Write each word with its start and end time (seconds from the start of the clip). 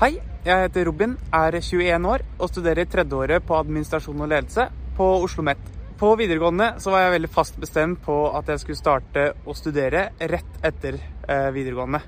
Hei, 0.00 0.14
jeg 0.46 0.62
heter 0.62 0.86
Robin, 0.88 1.10
er 1.36 1.58
21 1.60 2.06
år 2.08 2.22
og 2.40 2.48
studerer 2.48 2.86
tredjeåret 2.88 3.44
på 3.44 3.52
administrasjon 3.58 4.22
og 4.24 4.30
ledelse 4.30 4.64
på 4.96 5.08
Oslo 5.18 5.26
OsloMet. 5.26 5.66
På 6.00 6.14
videregående 6.16 6.70
så 6.80 6.94
var 6.94 7.02
jeg 7.02 7.12
veldig 7.18 7.28
fast 7.34 7.58
bestemt 7.60 8.00
på 8.06 8.14
at 8.38 8.48
jeg 8.48 8.62
skulle 8.62 8.80
starte 8.80 9.26
å 9.44 9.52
studere 9.58 10.06
rett 10.32 10.64
etter 10.64 10.96
eh, 10.96 11.50
videregående. 11.52 12.00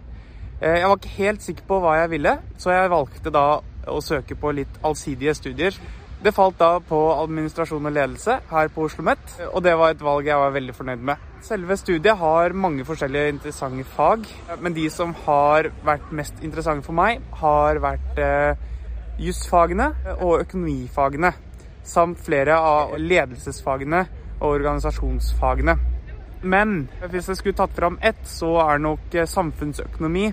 Eh, 0.62 0.78
jeg 0.78 0.88
var 0.88 0.96
ikke 0.96 1.12
helt 1.18 1.44
sikker 1.44 1.66
på 1.68 1.82
hva 1.84 1.98
jeg 1.98 2.14
ville, 2.14 2.32
så 2.56 2.72
jeg 2.72 2.94
valgte 2.94 3.34
da 3.36 3.44
å 3.60 3.98
søke 4.00 4.38
på 4.40 4.54
litt 4.56 4.80
allsidige 4.80 5.36
studier. 5.36 5.76
Det 6.24 6.32
falt 6.32 6.56
da 6.64 6.78
på 6.80 7.02
administrasjon 7.18 7.92
og 7.92 7.92
ledelse 7.92 8.38
her 8.54 8.72
på 8.72 8.88
Oslo 8.88 9.04
OsloMet, 9.04 9.36
og 9.50 9.60
det 9.68 9.76
var 9.76 9.92
et 9.92 10.08
valg 10.08 10.32
jeg 10.32 10.40
var 10.46 10.56
veldig 10.56 10.78
fornøyd 10.80 11.04
med. 11.12 11.31
Selve 11.42 11.74
studiet 11.74 12.18
har 12.20 12.52
mange 12.54 12.84
forskjellige 12.86 13.32
interessante 13.32 13.84
fag, 13.96 14.28
men 14.62 14.76
de 14.76 14.84
som 14.94 15.10
har 15.24 15.72
vært 15.82 16.12
mest 16.14 16.38
interessante 16.38 16.86
for 16.86 16.94
meg, 16.94 17.18
har 17.40 17.80
vært 17.82 18.20
eh, 18.22 18.62
jusfagene 19.18 19.88
og 20.20 20.44
økonomifagene, 20.44 21.32
samt 21.82 22.22
flere 22.22 22.60
av 22.62 22.94
ledelsesfagene 22.94 24.04
og 24.38 24.48
organisasjonsfagene. 24.52 25.76
Men 26.46 26.86
hvis 27.10 27.32
jeg 27.32 27.42
skulle 27.42 27.58
tatt 27.58 27.74
fram 27.74 27.98
ett, 28.02 28.22
så 28.22 28.54
er 28.62 28.82
nok 28.86 29.20
samfunnsøkonomi 29.34 30.28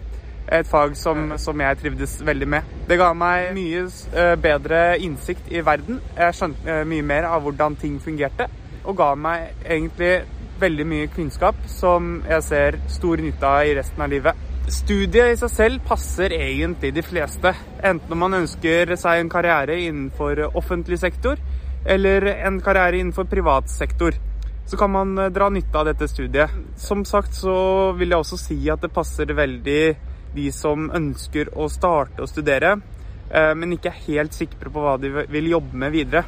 et 0.49 0.69
fag 0.69 0.93
som, 0.97 1.33
som, 1.41 1.61
jeg 1.61 1.77
trivdes 1.81 2.19
veldig 2.25 2.47
med. 2.53 2.73
Det 2.89 2.97
ga 3.01 3.11
meg 3.17 3.49
mye 3.57 3.85
eh, 4.13 4.35
bedre 4.41 4.97
innsikt 5.01 5.49
i 5.49 5.65
verden. 5.65 6.03
Jeg 6.17 6.37
skjønte 6.37 6.69
eh, 6.69 6.87
mye 6.89 7.05
mer 7.05 7.33
av 7.33 7.45
hvordan 7.45 7.81
ting 7.81 7.97
fungerte, 8.01 8.45
og 8.85 8.97
ga 8.97 9.15
meg 9.17 9.65
egentlig 9.65 10.19
veldig 10.61 10.85
mye 10.87 11.09
kunnskap 11.13 11.57
som 11.71 12.19
jeg 12.27 12.45
ser 12.45 12.77
stor 12.91 13.21
nytte 13.23 13.49
av 13.49 13.67
i 13.67 13.75
resten 13.77 14.03
av 14.05 14.11
livet. 14.11 14.45
Studiet 14.69 15.33
i 15.33 15.37
seg 15.39 15.49
selv 15.49 15.85
passer 15.87 16.33
egentlig 16.35 16.91
de 16.93 17.01
fleste, 17.01 17.53
enten 17.81 18.13
om 18.13 18.19
man 18.21 18.37
ønsker 18.43 18.93
seg 19.01 19.23
en 19.23 19.31
karriere 19.31 19.79
innenfor 19.87 20.43
offentlig 20.51 20.99
sektor 21.01 21.41
eller 21.89 22.27
en 22.35 22.59
karriere 22.61 22.99
innenfor 22.99 23.25
privat 23.31 23.69
sektor. 23.71 24.13
Så 24.69 24.77
kan 24.77 24.91
man 24.91 25.17
eh, 25.17 25.31
dra 25.33 25.49
nytte 25.49 25.79
av 25.79 25.87
dette 25.89 26.07
studiet. 26.07 26.53
Som 26.77 27.05
sagt 27.05 27.33
så 27.33 27.91
vil 27.97 28.13
jeg 28.13 28.21
også 28.21 28.37
si 28.37 28.59
at 28.69 28.83
det 28.83 28.93
passer 28.93 29.33
veldig 29.33 29.83
de 30.35 30.49
som 30.53 30.91
ønsker 30.93 31.49
å 31.57 31.65
starte 31.73 32.21
å 32.21 32.29
studere, 32.29 32.75
eh, 33.31 33.53
men 33.57 33.73
ikke 33.73 33.89
er 33.89 34.03
helt 34.05 34.37
sikre 34.37 34.69
på 34.69 34.83
hva 34.83 34.99
de 35.01 35.25
vil 35.25 35.49
jobbe 35.55 35.81
med 35.85 35.95
videre. 35.95 36.25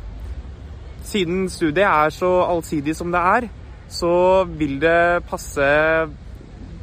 Siden 1.06 1.46
studiet 1.50 1.86
er 1.86 2.10
så 2.14 2.32
allsidig 2.48 2.96
som 2.98 3.14
det 3.14 3.22
er, 3.22 3.50
så 3.92 4.14
vil 4.48 4.80
det 4.82 5.24
passe 5.30 5.68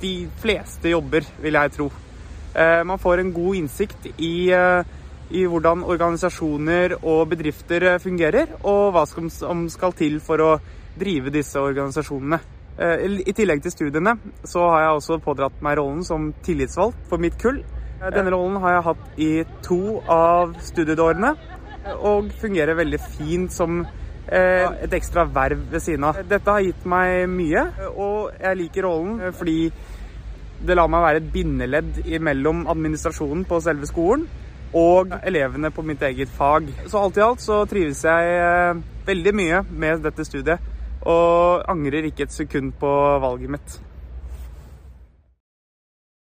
de 0.02 0.12
fleste 0.42 0.92
jobber, 0.92 1.26
vil 1.42 1.58
jeg 1.58 1.74
tro. 1.74 1.88
Eh, 2.54 2.82
man 2.86 3.00
får 3.00 3.22
en 3.22 3.32
god 3.32 3.56
innsikt 3.58 4.10
i, 4.16 4.50
eh, 4.52 4.84
i 5.30 5.44
hvordan 5.48 5.84
organisasjoner 5.84 6.98
og 7.02 7.28
bedrifter 7.32 7.98
fungerer, 7.98 8.54
og 8.62 8.92
hva 8.94 9.06
som 9.08 9.66
skal 9.68 9.92
til 9.92 10.20
for 10.20 10.44
å 10.44 10.52
drive 10.98 11.32
disse 11.34 11.58
organisasjonene. 11.60 12.40
Eh, 12.78 13.18
I 13.26 13.34
tillegg 13.34 13.62
til 13.64 13.74
studiene 13.74 14.14
så 14.46 14.68
har 14.70 14.84
jeg 14.84 14.98
også 15.00 15.18
pådratt 15.24 15.62
meg 15.64 15.78
rollen 15.80 16.04
som 16.06 16.32
tillitsvalgt 16.46 17.08
for 17.10 17.18
mitt 17.18 17.38
kull. 17.40 17.58
Eh, 17.98 18.10
denne 18.14 18.30
rollen 18.30 18.60
har 18.62 18.76
jeg 18.76 18.86
hatt 18.86 19.18
i 19.18 19.30
to 19.66 19.98
av 20.08 20.54
studieårene, 20.62 21.34
og 22.04 22.30
fungerer 22.38 22.78
veldig 22.78 23.00
fint 23.16 23.54
som 23.54 23.80
eh, 23.82 24.07
et 24.28 24.92
ekstra 24.98 25.24
verv 25.32 25.62
ved 25.72 25.80
siden 25.80 26.04
av. 26.08 26.18
Dette 26.28 26.52
har 26.52 26.64
gitt 26.64 26.84
meg 26.88 27.24
mye, 27.32 27.64
og 27.94 28.34
jeg 28.36 28.60
liker 28.60 28.84
rollen 28.84 29.32
fordi 29.36 29.60
det 30.58 30.74
lar 30.74 30.90
meg 30.90 31.04
være 31.04 31.22
et 31.22 31.32
bindeledd 31.32 32.00
mellom 32.26 32.64
administrasjonen 32.68 33.44
på 33.48 33.60
selve 33.62 33.88
skolen 33.88 34.26
og 34.76 35.14
elevene 35.22 35.70
på 35.72 35.84
mitt 35.86 36.02
eget 36.04 36.32
fag. 36.34 36.68
Så 36.86 37.00
alt 37.00 37.16
i 37.16 37.24
alt 37.24 37.40
så 37.40 37.62
trives 37.70 38.04
jeg 38.04 38.82
veldig 39.08 39.34
mye 39.38 39.62
med 39.70 40.02
dette 40.04 40.26
studiet 40.28 40.74
og 41.08 41.62
angrer 41.70 42.10
ikke 42.10 42.26
et 42.26 42.34
sekund 42.34 42.74
på 42.80 42.90
valget 43.22 43.54
mitt. 43.54 43.78